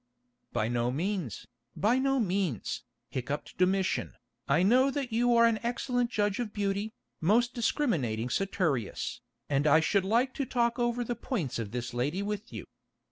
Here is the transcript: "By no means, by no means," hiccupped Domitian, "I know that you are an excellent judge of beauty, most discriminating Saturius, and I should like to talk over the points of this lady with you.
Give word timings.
"By 0.51 0.67
no 0.67 0.89
means, 0.89 1.45
by 1.75 1.99
no 1.99 2.19
means," 2.19 2.85
hiccupped 3.09 3.55
Domitian, 3.59 4.15
"I 4.47 4.63
know 4.63 4.89
that 4.89 5.11
you 5.13 5.35
are 5.35 5.45
an 5.45 5.59
excellent 5.61 6.09
judge 6.09 6.39
of 6.39 6.51
beauty, 6.53 6.95
most 7.19 7.53
discriminating 7.53 8.29
Saturius, 8.29 9.21
and 9.47 9.67
I 9.67 9.79
should 9.79 10.03
like 10.03 10.33
to 10.33 10.45
talk 10.47 10.79
over 10.79 11.03
the 11.03 11.15
points 11.15 11.59
of 11.59 11.69
this 11.69 11.93
lady 11.93 12.23
with 12.23 12.51
you. 12.51 12.65